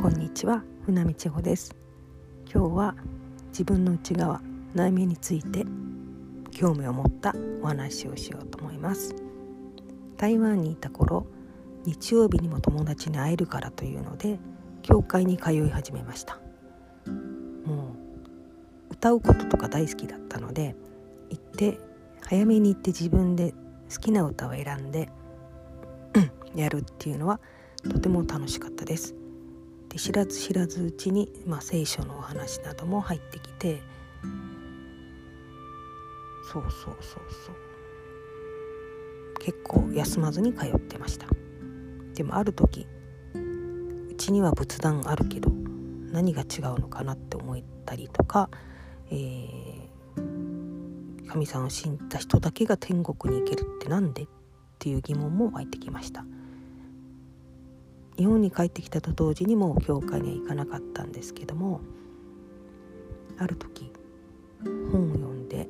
[0.00, 1.76] こんにちは船見千穂です。
[2.50, 2.94] 今日は
[3.48, 4.40] 自分の内側
[4.72, 5.66] 内面について
[6.50, 9.14] 興味を持ったお話をしようと思います。
[10.16, 11.26] 台湾にいた頃
[11.84, 14.38] 日曜日にも友達に会えるからというので
[14.80, 16.38] 教会に通い始めました。
[17.66, 17.94] も
[18.88, 20.76] う歌うこととか大好きだったので
[21.28, 21.78] 行って
[22.22, 23.52] 早めに行って自分で
[23.92, 25.10] 好きな歌を選んで
[26.54, 27.38] やるっていうのは
[27.90, 29.19] とても楽しかったです。
[29.90, 33.82] で知らず知らずうちに、まあ、聖書のお話なども入ってきて。
[36.52, 37.54] そうそうそうそう。
[39.40, 41.26] 結構休まずに通ってました。
[42.14, 42.86] でもある時
[43.34, 45.50] うちには仏壇あるけど
[46.12, 48.50] 何が違うのかなって思ったりとか、
[49.10, 54.26] えー、神さんを信じた人だけが天国に行けるって何でっ
[54.78, 56.24] ていう疑問も湧いてきました。
[58.20, 61.80] 日本に帰ってきたと同時にも教会には行かなかったんですけども
[63.38, 63.90] ある時
[64.92, 65.66] 本を読んで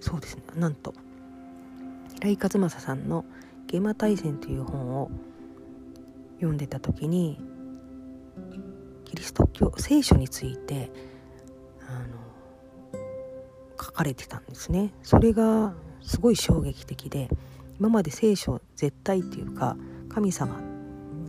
[0.00, 0.92] そうですねなんと
[2.16, 3.24] 平井和正さんの
[3.66, 5.10] 「ゲマ大戦」という本を
[6.34, 7.40] 読んでた時に
[9.06, 10.90] キリスト教聖書について
[11.88, 12.00] あ
[12.92, 13.00] の
[13.82, 14.92] 書かれてたんですね。
[15.02, 15.72] それが
[16.02, 17.30] すごい衝撃的で
[17.80, 19.78] 今まで聖書絶対っていうか
[20.10, 20.75] 神様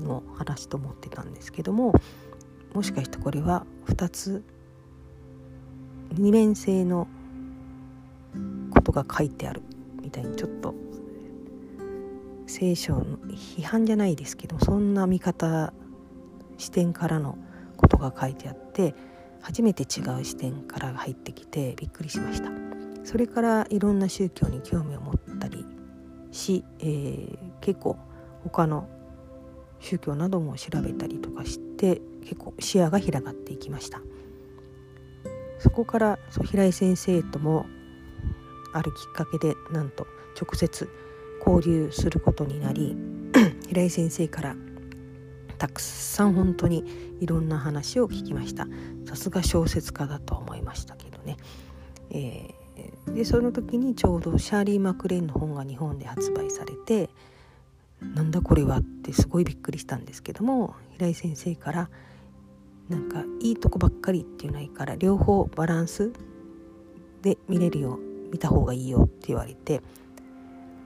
[0.08, 1.94] の話と思ってたんですけども
[2.74, 4.44] もしかしてこれは2つ
[6.14, 7.08] 二面性の
[8.72, 9.62] ことが書いてある
[10.02, 10.74] みたいにちょっと
[12.46, 15.74] 聖書の批判じゃないですけどそんな見方
[16.58, 17.38] 視点からの
[17.76, 18.96] ことが書いてあって
[19.42, 22.68] 初めて違う視点から入ってきてびっくりしました。
[23.08, 25.66] それからいろんな宗教に興味を持ったり
[26.32, 27.98] し、えー、結構
[28.44, 28.90] 他の
[29.80, 34.02] 宗教なども調べたりとかして結構視野が広がっていきました。
[35.60, 37.66] そこからそう平井先生とも
[38.74, 40.06] あるきっかけでなんと
[40.40, 40.90] 直接
[41.46, 42.96] 交流することになり
[43.68, 44.56] 平井先生から
[45.58, 48.68] たくさん本当にいろんな話を聞きました。
[49.06, 51.38] さすが小説家だと思いましたけどね、
[52.10, 57.10] えー、でその時にちょうどシャーリー・マクレーンの本が日本で発売されて
[58.02, 61.90] なんだこれはってすごいびっくりしたんですけども平井先生から
[62.90, 66.12] なんかいいとこばっかりっていうのはいいから両方バランス
[67.22, 68.00] で見れるよ
[68.32, 69.82] 見た方がいいよって言われて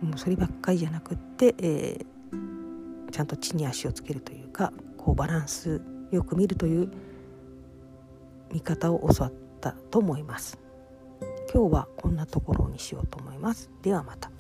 [0.02, 6.92] もうそればっかりじゃなくって、えー、ちゃんと地に足をつけるというかこうバランスよく見るという
[8.52, 10.60] 見方を教わったと思います。
[11.54, 13.70] 今日はこんなところにしようと思います。
[13.82, 14.32] ではまた。